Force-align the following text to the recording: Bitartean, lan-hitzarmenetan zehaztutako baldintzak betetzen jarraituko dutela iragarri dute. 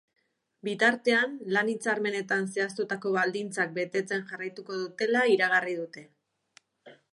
Bitartean, 0.67 1.35
lan-hitzarmenetan 1.57 2.49
zehaztutako 2.55 3.13
baldintzak 3.19 3.77
betetzen 3.77 4.27
jarraituko 4.33 4.81
dutela 4.81 5.25
iragarri 5.37 5.79
dute. 5.85 6.07